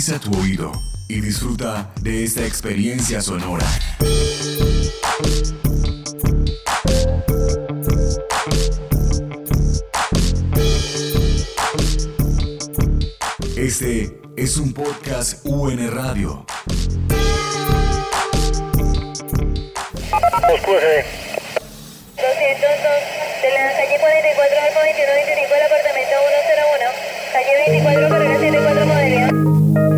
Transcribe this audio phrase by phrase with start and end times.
[0.00, 0.72] Agudiza tu oído
[1.08, 3.66] y disfruta de esta experiencia sonora.
[13.58, 16.46] Este es un podcast UN Radio.
[23.42, 26.16] de la calle 44 al 2125 del apartamento
[26.48, 27.10] 101.
[27.32, 29.39] Calle 24, carrera 74 modelo.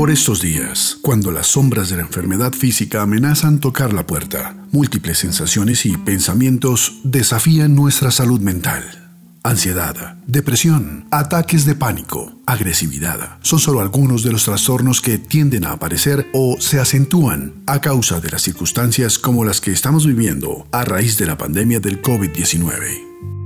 [0.00, 5.18] Por estos días, cuando las sombras de la enfermedad física amenazan tocar la puerta, múltiples
[5.18, 8.82] sensaciones y pensamientos desafían nuestra salud mental.
[9.42, 15.72] Ansiedad, depresión, ataques de pánico, agresividad son solo algunos de los trastornos que tienden a
[15.72, 20.82] aparecer o se acentúan a causa de las circunstancias como las que estamos viviendo a
[20.86, 23.39] raíz de la pandemia del COVID-19.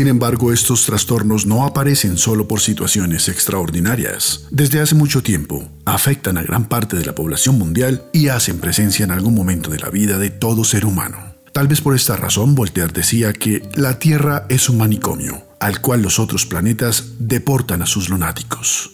[0.00, 4.46] Sin embargo, estos trastornos no aparecen solo por situaciones extraordinarias.
[4.50, 9.04] Desde hace mucho tiempo, afectan a gran parte de la población mundial y hacen presencia
[9.04, 11.18] en algún momento de la vida de todo ser humano.
[11.52, 16.00] Tal vez por esta razón Voltaire decía que la Tierra es un manicomio, al cual
[16.00, 18.92] los otros planetas deportan a sus lunáticos.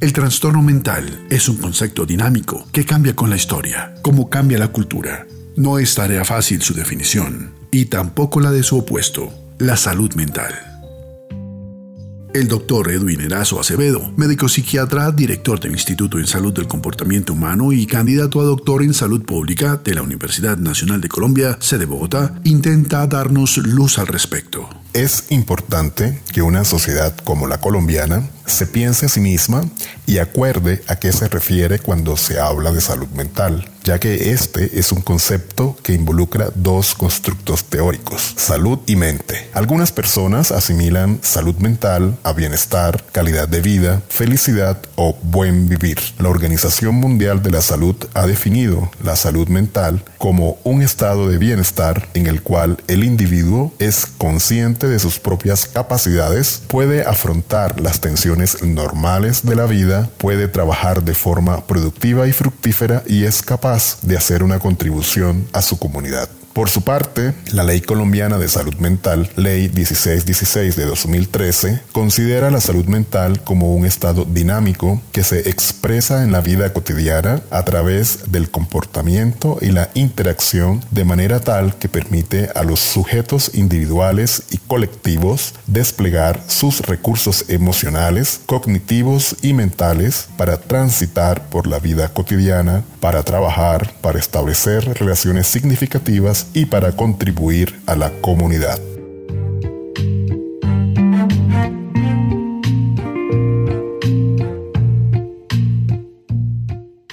[0.00, 4.68] El trastorno mental es un concepto dinámico que cambia con la historia, como cambia la
[4.68, 5.26] cultura.
[5.56, 10.54] No es tarea fácil su definición, y tampoco la de su opuesto, la salud mental.
[12.34, 17.72] El doctor Edwin Erazo Acevedo, médico psiquiatra, director del Instituto en Salud del Comportamiento Humano
[17.72, 22.34] y candidato a doctor en Salud Pública de la Universidad Nacional de Colombia, sede Bogotá,
[22.44, 24.68] intenta darnos luz al respecto.
[24.92, 29.62] Es importante que una sociedad como la colombiana se piense a sí misma
[30.06, 34.78] y acuerde a qué se refiere cuando se habla de salud mental, ya que este
[34.78, 39.48] es un concepto que involucra dos constructos teóricos, salud y mente.
[39.52, 45.98] Algunas personas asimilan salud mental a bienestar, calidad de vida, felicidad o buen vivir.
[46.18, 51.38] La Organización Mundial de la Salud ha definido la salud mental como un estado de
[51.38, 58.00] bienestar en el cual el individuo es consciente de sus propias capacidades, puede afrontar las
[58.00, 63.98] tensiones normales de la vida, puede trabajar de forma productiva y fructífera y es capaz
[64.02, 66.28] de hacer una contribución a su comunidad.
[66.56, 72.62] Por su parte, la Ley Colombiana de Salud Mental, Ley 1616 de 2013, considera la
[72.62, 78.32] salud mental como un estado dinámico que se expresa en la vida cotidiana a través
[78.32, 84.56] del comportamiento y la interacción de manera tal que permite a los sujetos individuales y
[84.56, 93.22] colectivos desplegar sus recursos emocionales, cognitivos y mentales para transitar por la vida cotidiana, para
[93.22, 98.80] trabajar, para establecer relaciones significativas y para contribuir a la comunidad.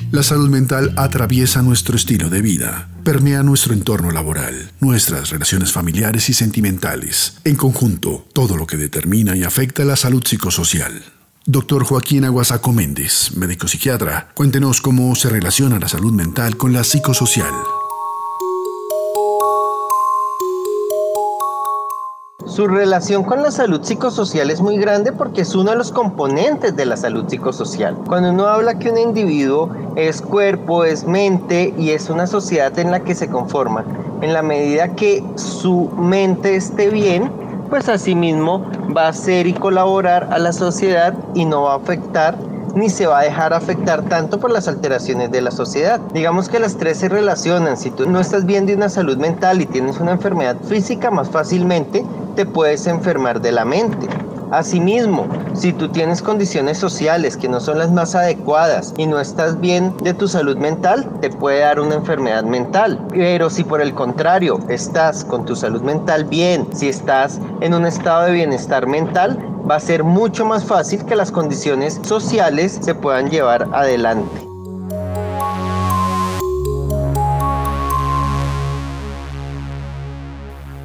[0.09, 6.27] La salud mental atraviesa nuestro estilo de vida, permea nuestro entorno laboral, nuestras relaciones familiares
[6.27, 11.03] y sentimentales, en conjunto, todo lo que determina y afecta la salud psicosocial.
[11.45, 16.85] Doctor Joaquín Aguasaco Méndez, médico psiquiatra, cuéntenos cómo se relaciona la salud mental con la
[16.85, 17.51] psicosocial.
[22.45, 26.77] Su relación con la salud psicosocial es muy grande porque es uno de los componentes
[26.77, 27.97] de la salud psicosocial.
[28.07, 32.89] Cuando uno habla que un individuo es cuerpo, es mente y es una sociedad en
[32.89, 33.83] la que se conforma,
[34.21, 37.29] en la medida que su mente esté bien,
[37.73, 38.63] pues asimismo
[38.95, 42.37] va a ser y colaborar a la sociedad y no va a afectar
[42.75, 45.99] ni se va a dejar afectar tanto por las alteraciones de la sociedad.
[46.13, 47.75] Digamos que las tres se relacionan.
[47.75, 51.31] Si tú no estás bien de una salud mental y tienes una enfermedad física, más
[51.31, 52.05] fácilmente
[52.35, 54.07] te puedes enfermar de la mente.
[54.53, 59.59] Asimismo, si tú tienes condiciones sociales que no son las más adecuadas y no estás
[59.59, 63.03] bien de tu salud mental, te puede dar una enfermedad mental.
[63.09, 67.87] Pero si por el contrario estás con tu salud mental bien, si estás en un
[67.87, 72.93] estado de bienestar mental, va a ser mucho más fácil que las condiciones sociales se
[72.93, 74.52] puedan llevar adelante.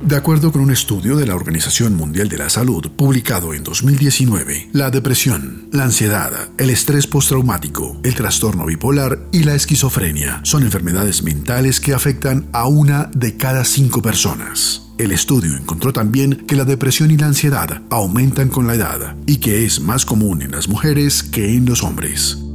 [0.08, 4.70] De acuerdo con un estudio de la Organización Mundial de la Salud publicado en 2019,
[4.72, 11.22] la depresión, la ansiedad, el estrés postraumático, el trastorno bipolar y la esquizofrenia son enfermedades
[11.22, 14.88] mentales que afectan a una de cada cinco personas.
[14.96, 19.36] El estudio encontró también que la depresión y la ansiedad aumentan con la edad y
[19.36, 22.47] que es más común en las mujeres que en los hombres.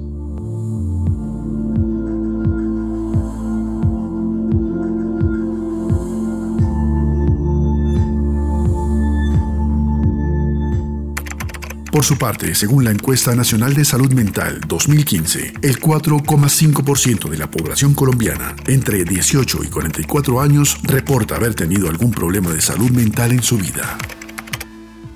[11.94, 17.52] Por su parte, según la encuesta nacional de salud mental 2015, el 4,5% de la
[17.52, 23.32] población colombiana entre 18 y 44 años reporta haber tenido algún problema de salud mental
[23.32, 23.96] en su vida.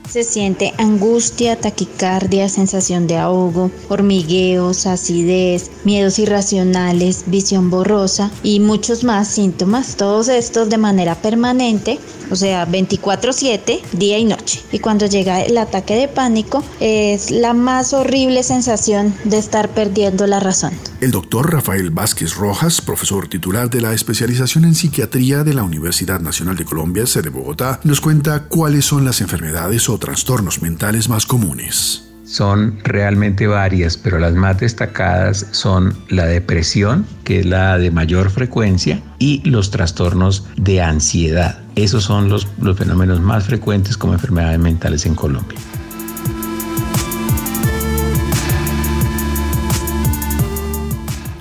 [0.07, 9.03] Se siente angustia, taquicardia, sensación de ahogo, hormigueos, acidez, miedos irracionales, visión borrosa y muchos
[9.03, 11.97] más síntomas, todos estos de manera permanente,
[12.31, 14.61] o sea, 24/7, día y noche.
[14.71, 20.27] Y cuando llega el ataque de pánico es la más horrible sensación de estar perdiendo
[20.27, 20.71] la razón.
[21.01, 26.19] El doctor Rafael Vázquez Rojas, profesor titular de la especialización en psiquiatría de la Universidad
[26.19, 31.25] Nacional de Colombia, sede Bogotá, nos cuenta cuáles son las enfermedades o trastornos mentales más
[31.25, 32.06] comunes.
[32.27, 38.29] Son realmente varias, pero las más destacadas son la depresión, que es la de mayor
[38.29, 41.59] frecuencia, y los trastornos de ansiedad.
[41.75, 45.57] Esos son los, los fenómenos más frecuentes como enfermedades mentales en Colombia.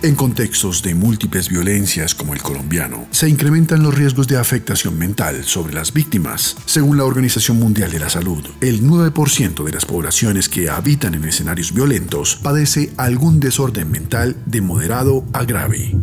[0.06, 5.42] En contextos de múltiples violencias como el colombiano, se incrementan los riesgos de afectación mental
[5.42, 6.56] sobre las víctimas.
[6.64, 11.24] Según la Organización Mundial de la Salud, el 9% de las poblaciones que habitan en
[11.24, 15.96] escenarios violentos padece algún desorden mental de moderado a grave.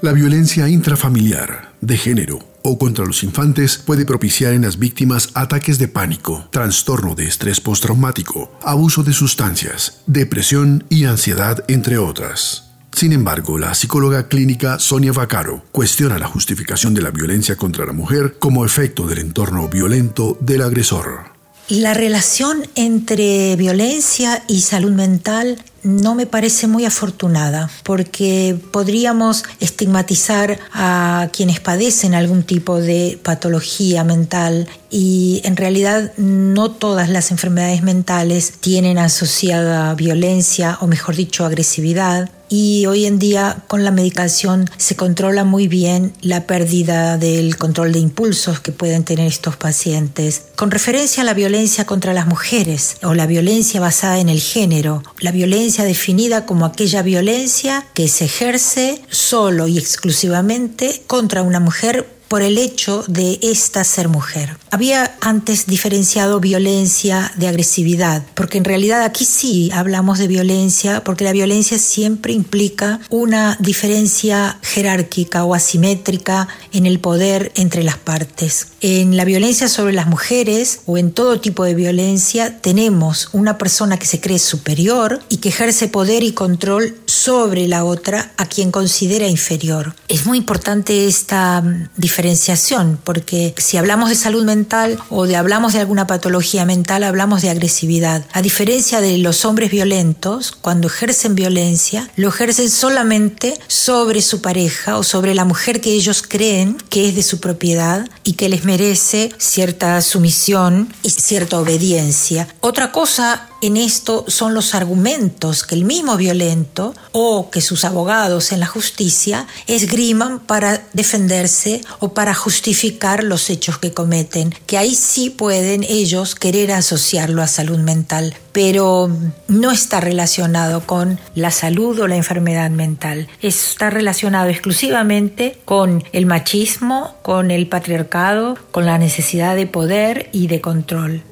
[0.00, 5.76] La violencia intrafamiliar, de género o contra los infantes puede propiciar en las víctimas ataques
[5.80, 12.70] de pánico, trastorno de estrés postraumático, abuso de sustancias, depresión y ansiedad, entre otras.
[12.92, 17.92] Sin embargo, la psicóloga clínica Sonia Vaccaro cuestiona la justificación de la violencia contra la
[17.92, 21.38] mujer como efecto del entorno violento del agresor.
[21.68, 30.58] La relación entre violencia y salud mental no me parece muy afortunada porque podríamos estigmatizar
[30.72, 37.82] a quienes padecen algún tipo de patología mental y en realidad no todas las enfermedades
[37.82, 44.70] mentales tienen asociada violencia o mejor dicho agresividad y hoy en día con la medicación
[44.76, 50.44] se controla muy bien la pérdida del control de impulsos que pueden tener estos pacientes.
[50.56, 55.02] Con referencia a la violencia contra las mujeres o la violencia basada en el género,
[55.20, 62.17] la violencia definida como aquella violencia que se ejerce solo y exclusivamente contra una mujer
[62.28, 64.56] por el hecho de esta ser mujer.
[64.70, 71.24] Había antes diferenciado violencia de agresividad, porque en realidad aquí sí hablamos de violencia, porque
[71.24, 78.68] la violencia siempre implica una diferencia jerárquica o asimétrica en el poder entre las partes.
[78.80, 83.98] En la violencia sobre las mujeres o en todo tipo de violencia tenemos una persona
[83.98, 88.70] que se cree superior y que ejerce poder y control sobre la otra a quien
[88.70, 89.94] considera inferior.
[90.08, 91.64] Es muy importante esta
[91.96, 97.04] diferencia diferenciación, porque si hablamos de salud mental o de hablamos de alguna patología mental,
[97.04, 98.24] hablamos de agresividad.
[98.32, 104.98] A diferencia de los hombres violentos, cuando ejercen violencia, lo ejercen solamente sobre su pareja
[104.98, 108.64] o sobre la mujer que ellos creen que es de su propiedad y que les
[108.64, 112.48] merece cierta sumisión y cierta obediencia.
[112.60, 118.52] Otra cosa en esto son los argumentos que el mismo violento o que sus abogados
[118.52, 124.94] en la justicia esgriman para defenderse o para justificar los hechos que cometen, que ahí
[124.94, 129.10] sí pueden ellos querer asociarlo a salud mental, pero
[129.48, 136.26] no está relacionado con la salud o la enfermedad mental, está relacionado exclusivamente con el
[136.26, 141.22] machismo, con el patriarcado, con la necesidad de poder y de control.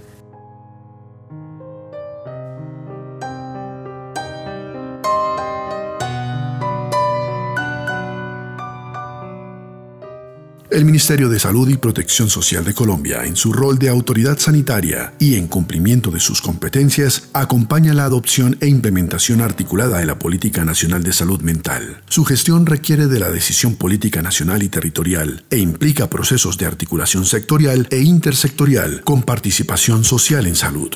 [10.76, 15.14] El Ministerio de Salud y Protección Social de Colombia, en su rol de autoridad sanitaria
[15.18, 20.66] y en cumplimiento de sus competencias, acompaña la adopción e implementación articulada de la Política
[20.66, 22.02] Nacional de Salud Mental.
[22.10, 27.24] Su gestión requiere de la decisión política nacional y territorial e implica procesos de articulación
[27.24, 30.90] sectorial e intersectorial con participación social en salud.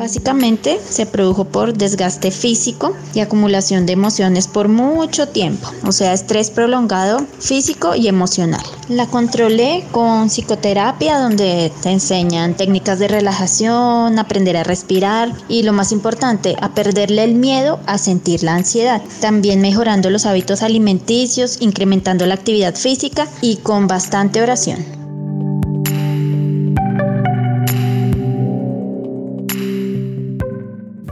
[0.00, 6.14] Básicamente se produjo por desgaste físico y acumulación de emociones por mucho tiempo, o sea,
[6.14, 8.62] estrés prolongado físico y emocional.
[8.88, 15.74] La controlé con psicoterapia donde te enseñan técnicas de relajación, aprender a respirar y lo
[15.74, 19.02] más importante, a perderle el miedo a sentir la ansiedad.
[19.20, 24.99] También mejorando los hábitos alimenticios, incrementando la actividad física y con bastante oración.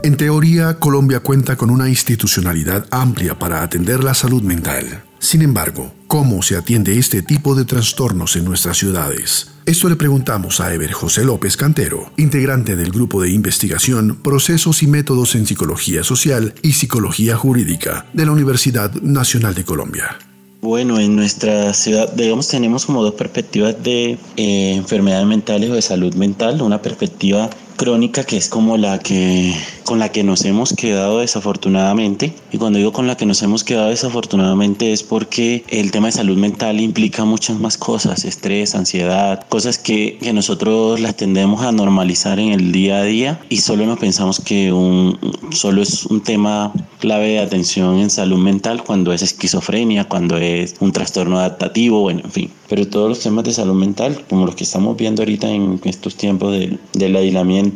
[0.09, 5.03] En teoría, Colombia cuenta con una institucionalidad amplia para atender la salud mental.
[5.19, 9.51] Sin embargo, ¿cómo se atiende este tipo de trastornos en nuestras ciudades?
[9.67, 14.87] Esto le preguntamos a Ever José López Cantero, integrante del grupo de investigación Procesos y
[14.87, 20.17] Métodos en Psicología Social y Psicología Jurídica de la Universidad Nacional de Colombia.
[20.61, 25.83] Bueno, en nuestra ciudad, digamos, tenemos como dos perspectivas de eh, enfermedades mentales o de
[25.83, 26.63] salud mental.
[26.63, 29.55] Una perspectiva crónica que es como la que
[29.85, 33.63] con la que nos hemos quedado desafortunadamente y cuando digo con la que nos hemos
[33.63, 39.47] quedado desafortunadamente es porque el tema de salud mental implica muchas más cosas, estrés, ansiedad,
[39.47, 43.85] cosas que, que nosotros las tendemos a normalizar en el día a día y solo
[43.85, 45.17] nos pensamos que un,
[45.51, 50.75] solo es un tema clave de atención en salud mental cuando es esquizofrenia, cuando es
[50.81, 52.51] un trastorno adaptativo, bueno, en fin.
[52.67, 56.15] Pero todos los temas de salud mental, como los que estamos viendo ahorita en estos
[56.15, 57.68] tiempos del, del aislamiento,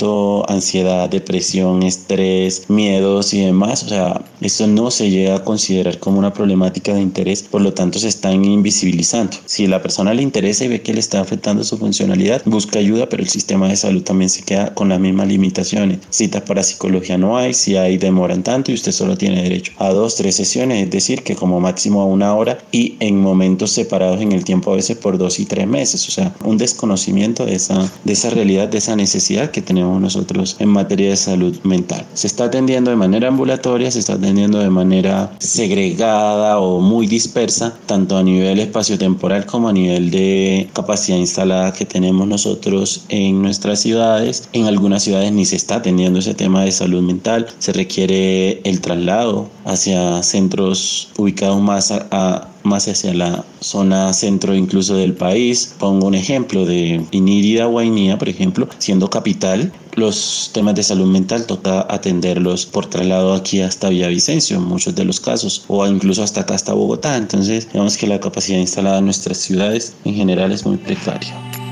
[0.48, 6.20] ansiedad, depresión, estrés, miedos y demás, o sea, eso no se llega a considerar como
[6.20, 9.38] una problemática de interés, por lo tanto se están invisibilizando.
[9.46, 13.08] Si la persona le interesa y ve que le está afectando su funcionalidad, busca ayuda,
[13.10, 16.00] pero el sistema de salud también se queda con las mismas limitaciones.
[16.10, 19.90] Citas para psicología no hay, si hay demoran tanto y usted solo tiene derecho a
[19.90, 24.22] dos, tres sesiones, es decir, que como máximo a una hora y en momentos separados
[24.22, 27.56] en el tiempo a veces por dos y tres meses, o sea, un desconocimiento de
[27.56, 32.06] esa, de esa realidad, de esa necesidad que tenemos nosotros en materia de salud mental.
[32.14, 37.74] Se está atendiendo de manera ambulatoria, se está atendiendo de manera segregada o muy dispersa,
[37.86, 43.82] tanto a nivel espaciotemporal como a nivel de capacidad instalada que tenemos nosotros en nuestras
[43.82, 44.50] ciudades.
[44.54, 48.82] En algunas ciudades ni se está atendiendo ese tema de salud mental, se requiere el
[48.82, 55.76] traslado hacia centros ubicados más a más hacia la zona centro incluso del país.
[55.80, 61.46] Pongo un ejemplo de Inírida, Guainía, por ejemplo, siendo capital, los temas de salud mental
[61.46, 66.42] toca atenderlos por traslado aquí hasta Villavicencio en muchos de los casos o incluso hasta
[66.42, 67.18] acá hasta Bogotá.
[67.18, 71.63] Entonces, digamos que la capacidad instalada en nuestras ciudades en general es muy precaria.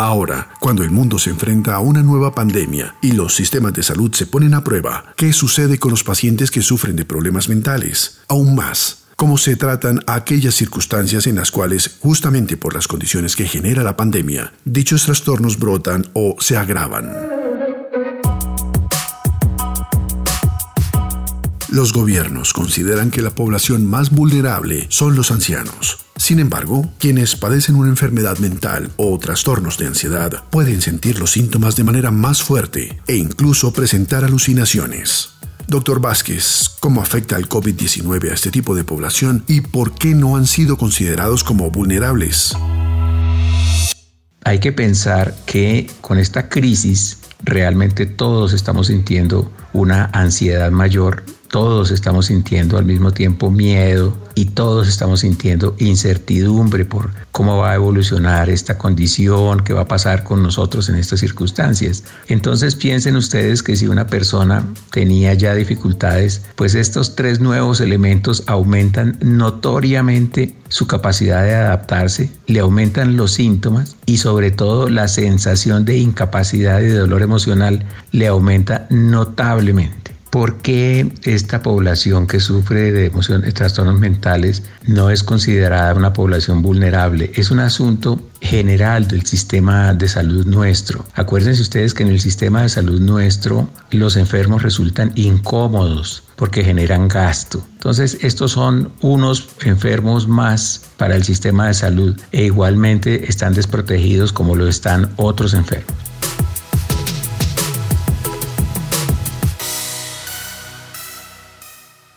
[0.00, 4.10] Ahora, cuando el mundo se enfrenta a una nueva pandemia y los sistemas de salud
[4.14, 8.18] se ponen a prueba, ¿qué sucede con los pacientes que sufren de problemas mentales?
[8.26, 13.44] Aún más, ¿cómo se tratan aquellas circunstancias en las cuales, justamente por las condiciones que
[13.44, 17.39] genera la pandemia, dichos trastornos brotan o se agravan?
[21.70, 25.98] Los gobiernos consideran que la población más vulnerable son los ancianos.
[26.16, 31.76] Sin embargo, quienes padecen una enfermedad mental o trastornos de ansiedad pueden sentir los síntomas
[31.76, 35.30] de manera más fuerte e incluso presentar alucinaciones.
[35.68, 40.36] Doctor Vázquez, ¿cómo afecta el COVID-19 a este tipo de población y por qué no
[40.36, 42.52] han sido considerados como vulnerables?
[44.42, 51.90] Hay que pensar que con esta crisis realmente todos estamos sintiendo una ansiedad mayor todos
[51.90, 57.74] estamos sintiendo al mismo tiempo miedo y todos estamos sintiendo incertidumbre por cómo va a
[57.74, 62.04] evolucionar esta condición, qué va a pasar con nosotros en estas circunstancias.
[62.28, 68.44] Entonces piensen ustedes que si una persona tenía ya dificultades, pues estos tres nuevos elementos
[68.46, 75.84] aumentan notoriamente su capacidad de adaptarse, le aumentan los síntomas y sobre todo la sensación
[75.84, 80.19] de incapacidad y de dolor emocional le aumenta notablemente.
[80.30, 86.12] ¿Por qué esta población que sufre de emociones, de trastornos mentales no es considerada una
[86.12, 87.32] población vulnerable?
[87.34, 91.04] Es un asunto general del sistema de salud nuestro.
[91.14, 97.08] Acuérdense ustedes que en el sistema de salud nuestro los enfermos resultan incómodos porque generan
[97.08, 97.66] gasto.
[97.72, 104.32] Entonces, estos son unos enfermos más para el sistema de salud e igualmente están desprotegidos
[104.32, 106.09] como lo están otros enfermos.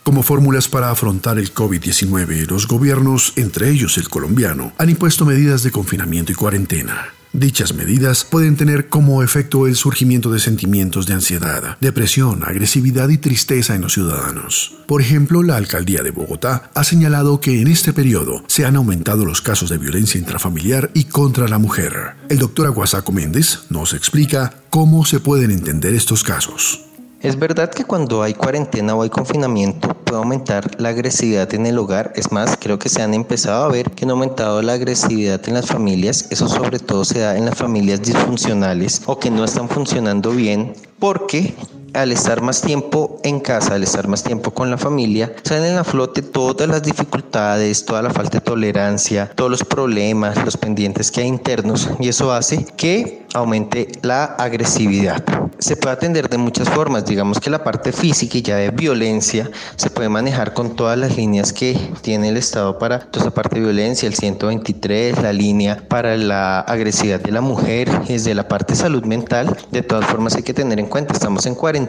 [0.03, 5.63] Como fórmulas para afrontar el COVID-19, los gobiernos, entre ellos el colombiano, han impuesto medidas
[5.63, 7.13] de confinamiento y cuarentena.
[7.31, 13.17] Dichas medidas pueden tener como efecto el surgimiento de sentimientos de ansiedad, depresión, agresividad y
[13.17, 14.75] tristeza en los ciudadanos.
[14.88, 19.25] Por ejemplo, la alcaldía de Bogotá ha señalado que en este periodo se han aumentado
[19.25, 22.17] los casos de violencia intrafamiliar y contra la mujer.
[22.29, 26.81] El doctor Aguasaco Méndez nos explica cómo se pueden entender estos casos.
[27.24, 31.80] Es verdad que cuando hay cuarentena o hay confinamiento puede aumentar la agresividad en el
[31.80, 32.12] hogar.
[32.18, 35.53] Es más, creo que se han empezado a ver que han aumentado la agresividad en
[35.53, 36.27] las familias.
[36.32, 40.74] Eso sobre todo se da en las familias disfuncionales o que no están funcionando bien
[41.00, 41.56] porque
[41.93, 45.83] al estar más tiempo en casa, al estar más tiempo con la familia, salen a
[45.83, 51.21] flote todas las dificultades, toda la falta de tolerancia, todos los problemas, los pendientes que
[51.21, 55.23] hay internos y eso hace que aumente la agresividad.
[55.59, 59.50] Se puede atender de muchas formas, digamos que la parte física y ya de violencia
[59.75, 63.55] se puede manejar con todas las líneas que tiene el Estado para toda esa parte
[63.55, 68.75] de violencia, el 123, la línea para la agresividad de la mujer, desde la parte
[68.75, 71.83] salud mental, de todas formas hay que tener en cuenta, estamos en cuarentena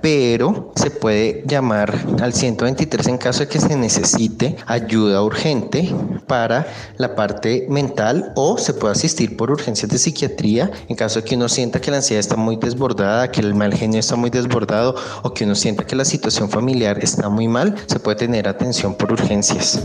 [0.00, 5.94] pero se puede llamar al 123 en caso de que se necesite ayuda urgente
[6.26, 6.66] para
[6.96, 11.36] la parte mental o se puede asistir por urgencias de psiquiatría en caso de que
[11.36, 14.94] uno sienta que la ansiedad está muy desbordada, que el mal genio está muy desbordado
[15.22, 18.94] o que uno sienta que la situación familiar está muy mal, se puede tener atención
[18.94, 19.80] por urgencias.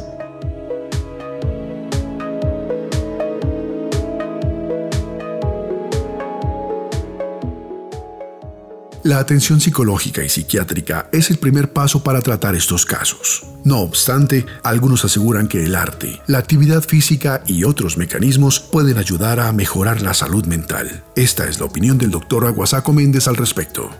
[9.06, 13.44] La atención psicológica y psiquiátrica es el primer paso para tratar estos casos.
[13.64, 19.40] No obstante, algunos aseguran que el arte, la actividad física y otros mecanismos pueden ayudar
[19.40, 21.04] a mejorar la salud mental.
[21.16, 23.92] Esta es la opinión del doctor Aguasaco Méndez al respecto.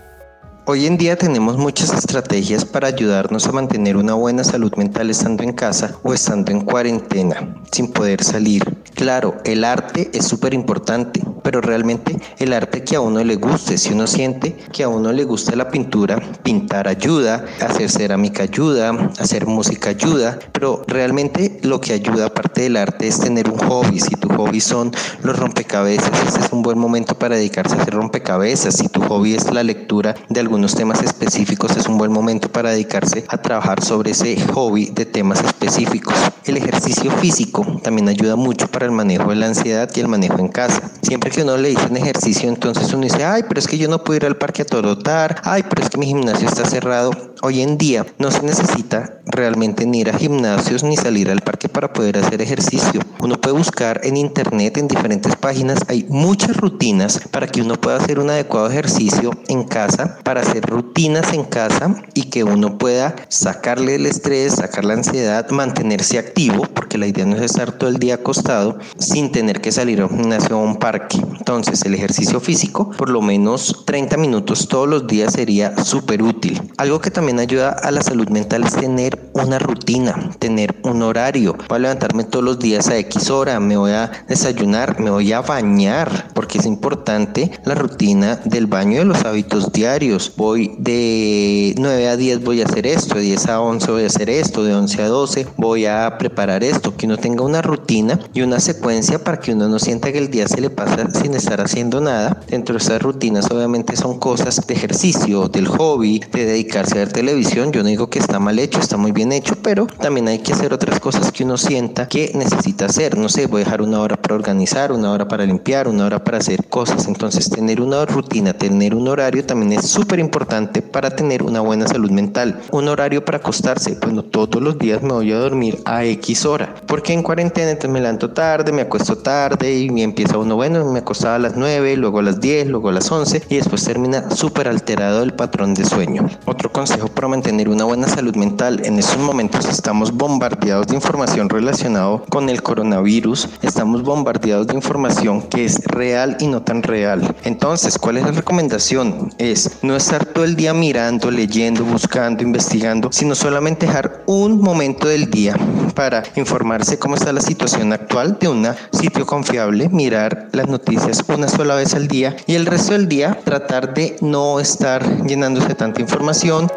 [0.66, 5.44] Hoy en día tenemos muchas estrategias para ayudarnos a mantener una buena salud mental estando
[5.44, 8.64] en casa o estando en cuarentena, sin poder salir.
[8.96, 13.78] Claro, el arte es súper importante, pero realmente el arte que a uno le guste,
[13.78, 19.12] si uno siente que a uno le gusta la pintura, pintar ayuda, hacer cerámica ayuda,
[19.20, 24.00] hacer música ayuda, pero realmente lo que ayuda aparte del arte es tener un hobby.
[24.00, 27.94] Si tu hobby son los rompecabezas, ese es un buen momento para dedicarse a hacer
[27.94, 28.78] rompecabezas.
[28.78, 32.72] Si tu hobby es la lectura de algunos temas específicos, es un buen momento para
[32.72, 36.16] dedicarse a trabajar sobre ese hobby de temas específicos.
[36.46, 40.40] El ejercicio físico también ayuda mucho para el manejo de la ansiedad y el manejo
[40.40, 40.92] en casa.
[41.04, 43.90] Siempre que uno le dice un ejercicio, entonces uno dice, ay, pero es que yo
[43.90, 47.12] no puedo ir al parque a torotar, ay, pero es que mi gimnasio está cerrado.
[47.42, 51.68] Hoy en día no se necesita realmente ni ir a gimnasios ni salir al parque
[51.68, 53.02] para poder hacer ejercicio.
[53.20, 57.98] Uno puede buscar en internet, en diferentes páginas, hay muchas rutinas para que uno pueda
[57.98, 63.16] hacer un adecuado ejercicio en casa, para hacer rutinas en casa y que uno pueda
[63.28, 67.90] sacarle el estrés, sacar la ansiedad, mantenerse activo, porque la idea no es estar todo
[67.90, 71.18] el día acostado sin tener que salir a un gimnasio o a un parque.
[71.38, 76.62] Entonces el ejercicio físico, por lo menos 30 minutos todos los días sería súper útil.
[76.78, 81.58] Algo que también ayuda a la salud mental es tener una rutina, tener un horario.
[81.68, 85.34] Voy a levantarme todos los días a X hora, me voy a desayunar, me voy
[85.34, 90.34] a bañar, porque es importante la rutina del baño de los hábitos diarios.
[90.38, 94.08] Voy de 9 a 10 voy a hacer esto, de 10 a 11 voy a
[94.08, 98.20] hacer esto, de 11 a 12 voy a preparar esto, que uno tenga una rutina
[98.34, 101.34] y una secuencia para que uno no sienta que el día se le pasa sin
[101.34, 102.42] estar haciendo nada.
[102.48, 107.72] Dentro de esas rutinas obviamente son cosas de ejercicio, del hobby, de dedicarse a televisión.
[107.72, 110.52] Yo no digo que está mal hecho, está muy bien hecho, pero también hay que
[110.52, 113.18] hacer otras cosas que uno sienta que necesita hacer.
[113.18, 116.22] No sé, voy a dejar una hora para organizar, una hora para limpiar, una hora
[116.26, 117.08] para hacer cosas.
[117.08, 121.88] Entonces tener una rutina, tener un horario también es súper importante para tener una buena
[121.88, 122.60] salud mental.
[122.72, 123.98] Un horario para acostarse.
[124.02, 126.76] Bueno, todos los días me voy a dormir a X hora.
[126.86, 131.00] Porque en cuarentena entonces me levanto tarde, me acuesto tarde y empieza uno, bueno, me
[131.00, 134.30] acostaba a las 9, luego a las 10, luego a las 11 y después termina
[134.32, 136.30] súper alterado el patrón de sueño.
[136.46, 141.50] Otro consejo para mantener una buena salud mental, en estos momentos estamos bombardeados de información
[141.50, 147.36] relacionada con el coronavirus, estamos bombardeados de información que es real y no tan real.
[147.44, 149.34] Entonces, ¿cuál es la recomendación?
[149.38, 155.08] Es no estar todo el día mirando, leyendo, buscando, investigando, sino solamente dejar un momento
[155.08, 155.56] del día
[155.96, 161.48] para informarse cómo está la situación actual de un sitio confiable, mirar las noticias una
[161.48, 166.02] sola vez al día y el resto del día tratar de no estar llenándose tanta
[166.02, 166.68] información.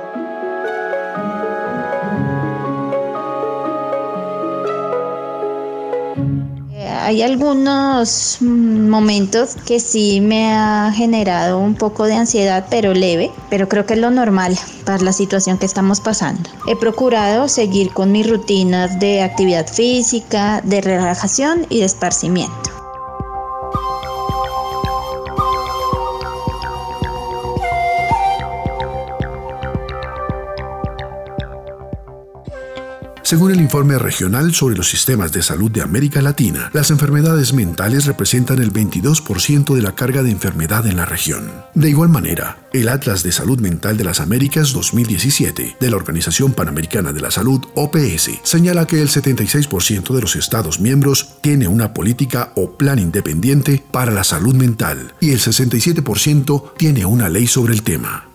[7.09, 13.33] Hay algunos mm, momentos que sí me ha generado un poco de ansiedad, pero leve,
[13.49, 16.51] pero creo que es lo normal para la situación que estamos pasando.
[16.67, 22.78] He procurado seguir con mis rutinas de actividad física, de relajación y de esparcimiento.
[33.29, 38.07] Según el informe regional sobre los sistemas de salud de América Latina, las enfermedades mentales
[38.07, 41.53] representan el 22% de la carga de enfermedad en la región.
[41.75, 46.55] De igual manera, el Atlas de Salud Mental de las Américas 2017 de la Organización
[46.55, 51.93] Panamericana de la Salud, OPS, señala que el 76% de los Estados miembros tiene una
[51.93, 57.75] política o plan independiente para la salud mental y el 67% tiene una ley sobre
[57.75, 58.28] el tema.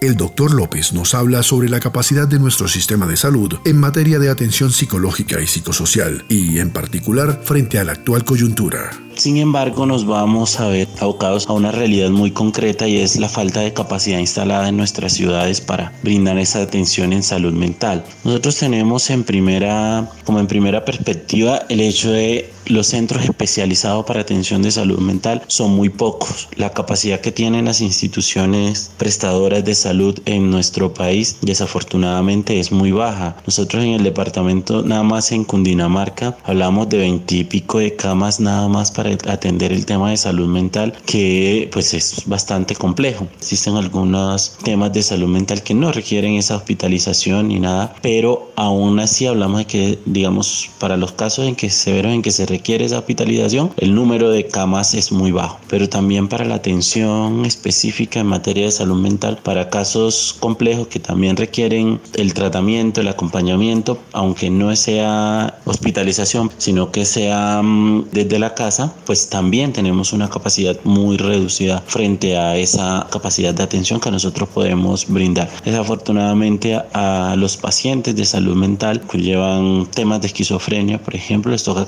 [0.00, 4.18] El doctor López nos habla sobre la capacidad de nuestro sistema de salud en materia
[4.18, 8.92] de atención psicológica y psicosocial, y en particular frente a la actual coyuntura.
[9.16, 13.28] Sin embargo, nos vamos a ver abocados a una realidad muy concreta y es la
[13.28, 18.02] falta de capacidad instalada en nuestras ciudades para brindar esa atención en salud mental.
[18.24, 24.20] Nosotros tenemos en primera, como en primera perspectiva, el hecho de los centros especializados para
[24.20, 26.48] atención de salud mental son muy pocos.
[26.56, 32.92] La capacidad que tienen las instituciones prestadoras de salud en nuestro país desafortunadamente es muy
[32.92, 33.36] baja.
[33.46, 38.90] Nosotros en el departamento nada más en Cundinamarca hablamos de veintipico de camas nada más
[38.92, 43.26] para atender el tema de salud mental que pues es bastante complejo.
[43.38, 49.00] Existen algunos temas de salud mental que no requieren esa hospitalización ni nada, pero aún
[49.00, 52.59] así hablamos de que digamos para los casos en que severos en que se requiere
[52.66, 58.20] esa hospitalización, el número de camas es muy bajo, pero también para la atención específica
[58.20, 63.98] en materia de salud mental para casos complejos que también requieren el tratamiento, el acompañamiento,
[64.12, 70.28] aunque no sea hospitalización, sino que sea mm, desde la casa, pues también tenemos una
[70.28, 75.50] capacidad muy reducida frente a esa capacidad de atención que nosotros podemos brindar.
[75.64, 81.62] Desafortunadamente a, los pacientes de salud mental que llevan temas de esquizofrenia, por ejemplo, les
[81.62, 81.84] toca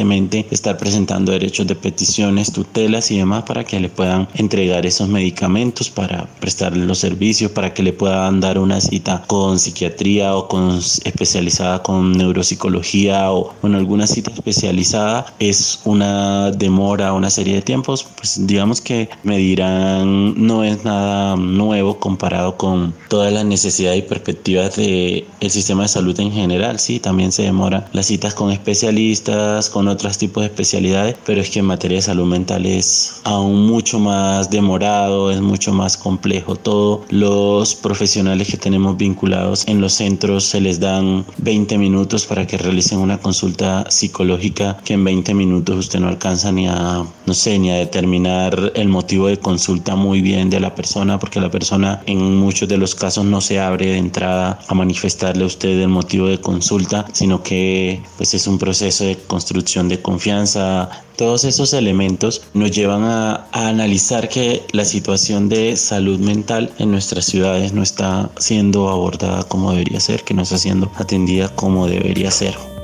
[0.00, 5.08] constantemente estar presentando derechos de peticiones, tutelas y demás para que le puedan entregar esos
[5.08, 10.48] medicamentos para prestarle los servicios, para que le puedan dar una cita con psiquiatría o
[10.48, 15.26] con especializada con neuropsicología o con alguna cita especializada.
[15.38, 21.36] Es una demora, una serie de tiempos, pues digamos que me dirán no es nada
[21.36, 26.78] nuevo comparado con todas las necesidades y perspectivas del el sistema de salud en general.
[26.78, 31.50] Sí, también se demora las citas con especialistas, con otros tipos de especialidades, pero es
[31.50, 36.56] que en materia de salud mental es aún mucho más demorado, es mucho más complejo.
[36.56, 42.46] Todos los profesionales que tenemos vinculados en los centros se les dan 20 minutos para
[42.46, 47.34] que realicen una consulta psicológica que en 20 minutos usted no alcanza ni a, no
[47.34, 51.50] sé, ni a determinar el motivo de consulta muy bien de la persona, porque la
[51.50, 55.80] persona en muchos de los casos no se abre de entrada a manifestarle a usted
[55.80, 60.90] el motivo de consulta, sino que pues es un proceso de construcción de confianza.
[61.16, 66.90] Todos esos elementos nos llevan a, a analizar que la situación de salud mental en
[66.90, 71.86] nuestras ciudades no está siendo abordada como debería ser, que no está siendo atendida como
[71.86, 72.79] debería ser.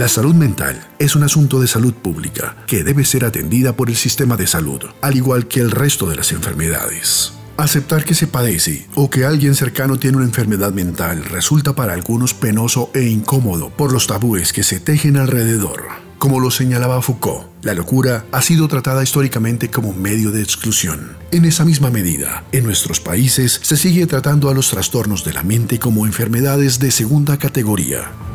[0.00, 3.96] La salud mental es un asunto de salud pública que debe ser atendida por el
[3.96, 7.34] sistema de salud, al igual que el resto de las enfermedades.
[7.58, 12.32] Aceptar que se padece o que alguien cercano tiene una enfermedad mental resulta para algunos
[12.32, 15.82] penoso e incómodo por los tabúes que se tejen alrededor.
[16.16, 21.14] Como lo señalaba Foucault, la locura ha sido tratada históricamente como medio de exclusión.
[21.30, 25.42] En esa misma medida, en nuestros países se sigue tratando a los trastornos de la
[25.42, 28.29] mente como enfermedades de segunda categoría.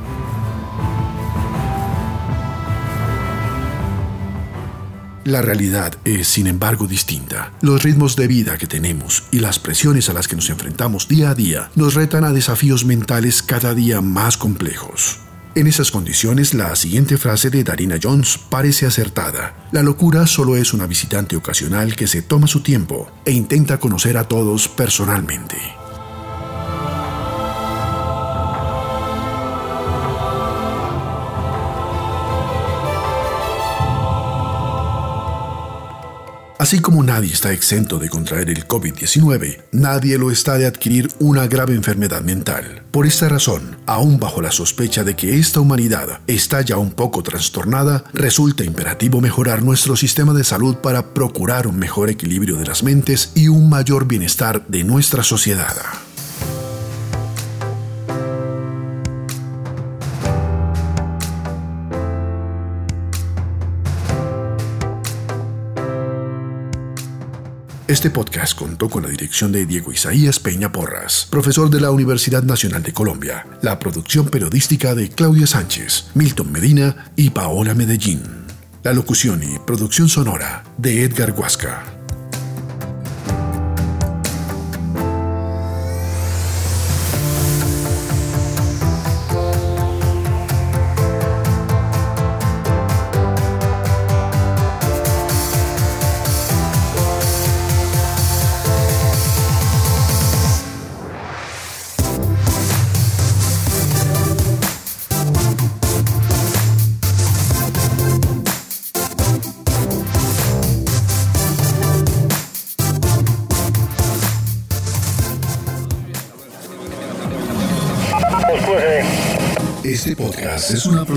[5.25, 7.51] La realidad es, sin embargo, distinta.
[7.61, 11.31] Los ritmos de vida que tenemos y las presiones a las que nos enfrentamos día
[11.31, 15.17] a día nos retan a desafíos mentales cada día más complejos.
[15.55, 19.55] En esas condiciones, la siguiente frase de Darina Jones parece acertada.
[19.71, 24.17] La locura solo es una visitante ocasional que se toma su tiempo e intenta conocer
[24.17, 25.57] a todos personalmente.
[36.65, 41.45] Así como nadie está exento de contraer el COVID-19, nadie lo está de adquirir una
[41.45, 42.81] grave enfermedad mental.
[42.89, 47.21] Por esta razón, aún bajo la sospecha de que esta humanidad está ya un poco
[47.21, 52.81] trastornada, resulta imperativo mejorar nuestro sistema de salud para procurar un mejor equilibrio de las
[52.81, 55.75] mentes y un mayor bienestar de nuestra sociedad.
[67.95, 72.43] Este podcast contó con la dirección de Diego Isaías Peña Porras, profesor de la Universidad
[72.43, 78.21] Nacional de Colombia, la producción periodística de Claudia Sánchez, Milton Medina y Paola Medellín,
[78.83, 82.04] la locución y producción sonora de Edgar Huasca.